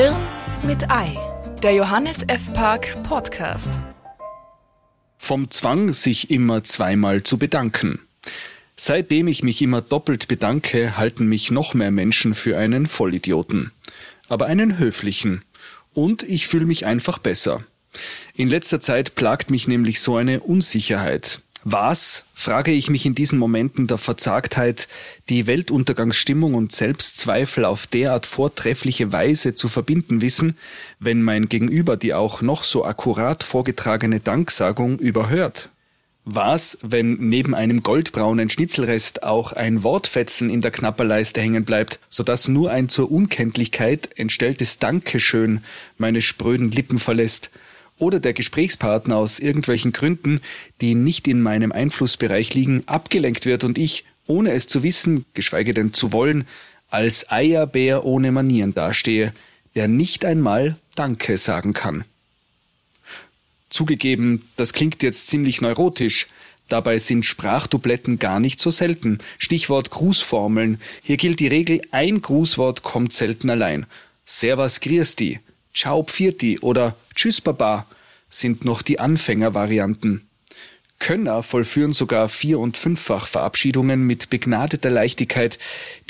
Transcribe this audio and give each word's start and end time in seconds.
Hirn 0.00 0.14
mit 0.62 0.92
Ei, 0.92 1.18
der 1.60 1.72
Johannes 1.72 2.22
F. 2.28 2.52
Park 2.52 3.02
Podcast. 3.02 3.68
Vom 5.16 5.50
Zwang, 5.50 5.92
sich 5.92 6.30
immer 6.30 6.62
zweimal 6.62 7.24
zu 7.24 7.36
bedanken. 7.36 7.98
Seitdem 8.76 9.26
ich 9.26 9.42
mich 9.42 9.60
immer 9.60 9.80
doppelt 9.80 10.28
bedanke, 10.28 10.96
halten 10.96 11.26
mich 11.26 11.50
noch 11.50 11.74
mehr 11.74 11.90
Menschen 11.90 12.34
für 12.34 12.56
einen 12.56 12.86
Vollidioten. 12.86 13.72
Aber 14.28 14.46
einen 14.46 14.78
höflichen. 14.78 15.42
Und 15.94 16.22
ich 16.22 16.46
fühle 16.46 16.66
mich 16.66 16.86
einfach 16.86 17.18
besser. 17.18 17.64
In 18.36 18.48
letzter 18.48 18.80
Zeit 18.80 19.16
plagt 19.16 19.50
mich 19.50 19.66
nämlich 19.66 20.00
so 20.00 20.14
eine 20.14 20.38
Unsicherheit. 20.38 21.40
Was, 21.64 22.24
frage 22.34 22.70
ich 22.70 22.88
mich 22.88 23.04
in 23.04 23.14
diesen 23.14 23.38
Momenten 23.38 23.88
der 23.88 23.98
Verzagtheit, 23.98 24.86
die 25.28 25.46
Weltuntergangsstimmung 25.46 26.54
und 26.54 26.72
Selbstzweifel 26.72 27.64
auf 27.64 27.86
derart 27.86 28.26
vortreffliche 28.26 29.12
Weise 29.12 29.54
zu 29.54 29.68
verbinden 29.68 30.20
wissen, 30.20 30.56
wenn 31.00 31.22
mein 31.22 31.48
Gegenüber 31.48 31.96
die 31.96 32.14
auch 32.14 32.42
noch 32.42 32.62
so 32.62 32.84
akkurat 32.84 33.42
vorgetragene 33.42 34.20
Danksagung 34.20 34.98
überhört? 34.98 35.70
Was, 36.24 36.78
wenn 36.82 37.14
neben 37.14 37.54
einem 37.54 37.82
goldbraunen 37.82 38.50
Schnitzelrest 38.50 39.22
auch 39.22 39.52
ein 39.52 39.82
Wortfetzen 39.82 40.50
in 40.50 40.60
der 40.60 40.70
Knapperleiste 40.70 41.40
hängen 41.40 41.64
bleibt, 41.64 42.00
sodass 42.08 42.48
nur 42.48 42.70
ein 42.70 42.88
zur 42.88 43.10
Unkenntlichkeit 43.10 44.10
entstelltes 44.16 44.78
Dankeschön 44.78 45.64
meine 45.96 46.22
spröden 46.22 46.70
Lippen 46.70 46.98
verlässt 46.98 47.50
oder 47.98 48.20
der 48.20 48.32
Gesprächspartner 48.32 49.16
aus 49.16 49.38
irgendwelchen 49.38 49.92
Gründen, 49.92 50.40
die 50.80 50.94
nicht 50.94 51.28
in 51.28 51.42
meinem 51.42 51.72
Einflussbereich 51.72 52.54
liegen, 52.54 52.82
abgelenkt 52.86 53.46
wird 53.46 53.64
und 53.64 53.78
ich, 53.78 54.04
ohne 54.26 54.52
es 54.52 54.66
zu 54.66 54.82
wissen, 54.82 55.24
geschweige 55.34 55.74
denn 55.74 55.92
zu 55.92 56.12
wollen, 56.12 56.46
als 56.90 57.30
Eierbär 57.30 58.04
ohne 58.04 58.32
Manieren 58.32 58.74
dastehe, 58.74 59.32
der 59.74 59.88
nicht 59.88 60.24
einmal 60.24 60.76
Danke 60.94 61.38
sagen 61.38 61.72
kann. 61.72 62.04
Zugegeben, 63.68 64.48
das 64.56 64.72
klingt 64.72 65.02
jetzt 65.02 65.26
ziemlich 65.26 65.60
neurotisch, 65.60 66.28
Dabei 66.68 66.98
sind 66.98 67.24
Sprachdubletten 67.24 68.18
gar 68.18 68.40
nicht 68.40 68.60
so 68.60 68.70
selten. 68.70 69.18
Stichwort 69.38 69.90
Grußformeln. 69.90 70.80
Hier 71.02 71.16
gilt 71.16 71.40
die 71.40 71.46
Regel, 71.46 71.80
ein 71.92 72.20
Grußwort 72.20 72.82
kommt 72.82 73.12
selten 73.12 73.48
allein. 73.48 73.86
Servus 74.26 74.80
Griesti, 74.80 75.40
Ciao 75.78 76.02
Pfirti 76.02 76.58
oder 76.58 76.96
Tschüss 77.14 77.40
Baba 77.40 77.86
sind 78.28 78.64
noch 78.64 78.82
die 78.82 78.98
Anfängervarianten. 78.98 80.28
Könner 80.98 81.44
vollführen 81.44 81.92
sogar 81.92 82.28
Vier- 82.28 82.58
und 82.58 82.76
Fünffach-Verabschiedungen 82.76 84.02
mit 84.04 84.28
begnadeter 84.28 84.90
Leichtigkeit, 84.90 85.56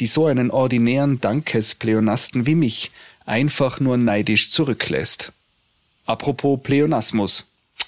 die 0.00 0.06
so 0.06 0.24
einen 0.24 0.50
ordinären 0.50 1.20
Dankespleonasten 1.20 2.46
wie 2.46 2.54
mich 2.54 2.92
einfach 3.26 3.78
nur 3.78 3.98
neidisch 3.98 4.50
zurücklässt. 4.50 5.32
Apropos 6.06 6.60
Pleonasmus. 6.62 7.44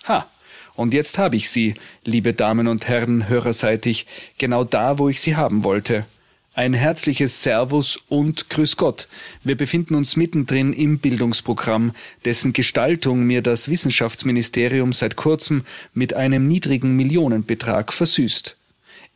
Ha, 0.06 0.26
und 0.74 0.92
jetzt 0.92 1.16
habe 1.16 1.36
ich 1.36 1.48
sie, 1.48 1.76
liebe 2.04 2.34
Damen 2.34 2.68
und 2.68 2.88
Herren, 2.88 3.26
hörerseitig, 3.26 4.06
genau 4.36 4.64
da, 4.64 4.98
wo 4.98 5.08
ich 5.08 5.22
sie 5.22 5.34
haben 5.34 5.64
wollte– 5.64 6.04
ein 6.60 6.74
herzliches 6.74 7.42
Servus 7.42 7.98
und 8.10 8.50
Grüß 8.50 8.76
Gott. 8.76 9.08
Wir 9.42 9.56
befinden 9.56 9.94
uns 9.94 10.16
mittendrin 10.16 10.74
im 10.74 10.98
Bildungsprogramm, 10.98 11.92
dessen 12.26 12.52
Gestaltung 12.52 13.24
mir 13.24 13.40
das 13.40 13.70
Wissenschaftsministerium 13.70 14.92
seit 14.92 15.16
kurzem 15.16 15.64
mit 15.94 16.12
einem 16.12 16.48
niedrigen 16.48 16.96
Millionenbetrag 16.96 17.94
versüßt. 17.94 18.58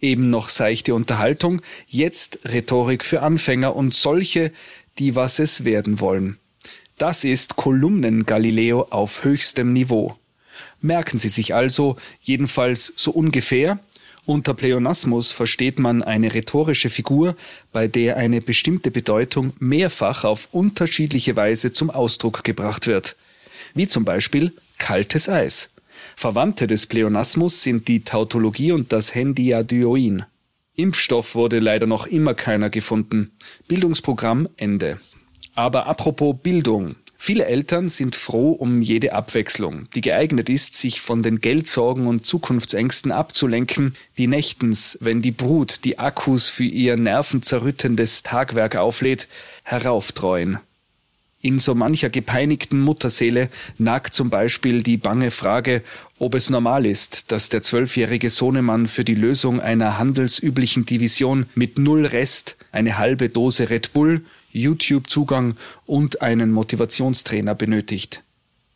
Eben 0.00 0.31
noch 0.31 0.48
seichte 0.48 0.95
Unterhaltung, 0.95 1.61
jetzt 1.87 2.39
Rhetorik 2.47 3.05
für 3.05 3.20
Anfänger 3.20 3.77
und 3.77 3.92
solche, 3.92 4.50
die 4.98 5.15
was 5.15 5.39
es 5.39 5.67
werden 5.67 6.00
wollen. 6.00 6.39
Das 6.97 7.25
ist 7.25 7.56
Kolumnen 7.56 8.25
Galileo 8.25 8.87
auf 8.89 9.22
höchstem 9.22 9.75
Niveau. 9.75 10.17
Merken 10.81 11.19
Sie 11.19 11.28
sich 11.28 11.55
also, 11.55 11.97
jedenfalls 12.22 12.94
so 12.97 13.10
ungefähr, 13.10 13.81
unter 14.26 14.54
Pleonasmus 14.54 15.32
versteht 15.32 15.78
man 15.78 16.02
eine 16.02 16.32
rhetorische 16.32 16.90
Figur, 16.90 17.36
bei 17.72 17.88
der 17.88 18.16
eine 18.16 18.40
bestimmte 18.40 18.90
Bedeutung 18.90 19.52
mehrfach 19.58 20.24
auf 20.24 20.48
unterschiedliche 20.52 21.36
Weise 21.36 21.72
zum 21.72 21.90
Ausdruck 21.90 22.44
gebracht 22.44 22.86
wird, 22.86 23.16
wie 23.74 23.86
zum 23.86 24.04
Beispiel 24.04 24.52
kaltes 24.78 25.28
Eis. 25.28 25.70
Verwandte 26.16 26.66
des 26.66 26.86
Pleonasmus 26.86 27.62
sind 27.62 27.88
die 27.88 28.04
Tautologie 28.04 28.72
und 28.72 28.92
das 28.92 29.14
Hendiadyoin. 29.14 30.24
Impfstoff 30.76 31.34
wurde 31.34 31.60
leider 31.60 31.86
noch 31.86 32.06
immer 32.06 32.34
keiner 32.34 32.70
gefunden. 32.70 33.32
Bildungsprogramm 33.68 34.48
Ende. 34.56 34.98
Aber 35.54 35.86
apropos 35.86 36.36
Bildung. 36.42 36.96
Viele 37.26 37.46
Eltern 37.46 37.88
sind 37.88 38.16
froh 38.16 38.52
um 38.52 38.82
jede 38.82 39.14
Abwechslung, 39.14 39.88
die 39.94 40.02
geeignet 40.02 40.50
ist, 40.50 40.74
sich 40.74 41.00
von 41.00 41.22
den 41.22 41.40
Geldsorgen 41.40 42.06
und 42.06 42.26
Zukunftsängsten 42.26 43.12
abzulenken, 43.12 43.96
die 44.18 44.26
nächtens, 44.26 44.98
wenn 45.00 45.22
die 45.22 45.30
Brut 45.30 45.86
die 45.86 45.98
Akkus 45.98 46.50
für 46.50 46.64
ihr 46.64 46.98
nervenzerrüttendes 46.98 48.24
Tagwerk 48.24 48.76
auflädt, 48.76 49.26
herauftreuen. 49.62 50.58
In 51.40 51.58
so 51.58 51.74
mancher 51.74 52.10
gepeinigten 52.10 52.82
Mutterseele 52.82 53.48
nagt 53.78 54.12
zum 54.12 54.28
Beispiel 54.28 54.82
die 54.82 54.98
bange 54.98 55.30
Frage, 55.30 55.82
ob 56.18 56.34
es 56.34 56.50
normal 56.50 56.84
ist, 56.84 57.32
dass 57.32 57.48
der 57.48 57.62
zwölfjährige 57.62 58.28
Sohnemann 58.28 58.86
für 58.86 59.02
die 59.02 59.14
Lösung 59.14 59.60
einer 59.60 59.96
handelsüblichen 59.96 60.84
Division 60.84 61.46
mit 61.54 61.78
null 61.78 62.04
Rest 62.04 62.58
eine 62.70 62.98
halbe 62.98 63.30
Dose 63.30 63.70
Red 63.70 63.94
Bull, 63.94 64.20
YouTube-Zugang 64.54 65.56
und 65.84 66.22
einen 66.22 66.50
Motivationstrainer 66.53 67.54
benötigt. 67.54 68.22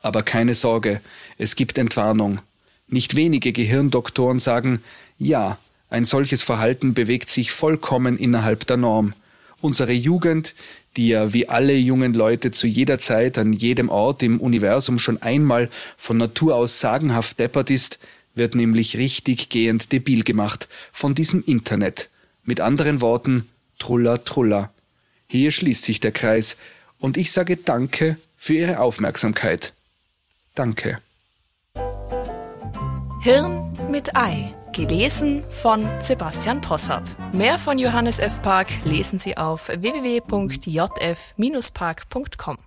Aber 0.01 0.23
keine 0.23 0.55
Sorge, 0.55 1.01
es 1.39 1.57
gibt 1.57 1.79
Entwarnung. 1.79 2.41
Nicht 2.89 3.17
wenige 3.17 3.53
Gehirndoktoren 3.53 4.41
sagen, 4.41 4.81
ja, 5.17 5.59
ein 5.91 6.05
solches 6.05 6.43
Verhalten 6.43 6.93
bewegt 6.95 7.31
sich 7.31 7.51
vollkommen 7.51 8.19
innerhalb 8.19 8.67
der 8.67 8.77
Norm. 8.77 9.15
Unsere 9.61 9.93
Jugend, 9.93 10.55
die 10.97 11.09
ja 11.09 11.33
wie 11.33 11.49
alle 11.49 11.75
jungen 11.75 12.15
Leute 12.15 12.51
zu 12.51 12.67
jeder 12.67 12.99
Zeit 12.99 13.39
an 13.39 13.53
jedem 13.53 13.89
Ort 13.89 14.23
im 14.23 14.41
Universum 14.41 14.99
schon 14.99 15.21
einmal 15.23 15.71
von 15.97 16.17
Natur 16.17 16.57
aus 16.57 16.81
sagenhaft 16.81 17.39
deppert 17.39 17.71
ist, 17.71 17.99
wird 18.35 18.55
nämlich 18.55 18.97
richtig 18.97 19.49
gehend 19.49 19.93
debil 19.93 20.23
gemacht 20.23 20.69
von 20.93 21.15
diesem 21.15 21.43
Internet. 21.45 22.09
Mit 22.45 22.61
anderen 22.61 23.01
Worten, 23.01 23.49
Truller, 23.79 24.25
Truller. 24.25 24.73
Hier 25.31 25.53
schließt 25.53 25.85
sich 25.85 26.01
der 26.01 26.13
Kreis 26.13 26.57
und 26.99 27.17
ich 27.17 27.33
sage 27.33 27.57
Danke 27.57 28.19
für 28.37 28.53
Ihre 28.55 28.81
Aufmerksamkeit. 28.81 29.73
Danke. 30.55 30.99
Hirn 33.23 33.73
mit 33.91 34.15
Ei. 34.17 34.55
Gelesen 34.73 35.45
von 35.51 35.87
Sebastian 36.01 36.61
Possart. 36.61 37.17
Mehr 37.33 37.59
von 37.59 37.79
Johannes 37.79 38.19
F. 38.21 38.43
Park 38.43 38.69
lesen 38.85 39.19
Sie 39.19 39.37
auf 39.37 39.69
www.jf-park.com. 39.69 42.59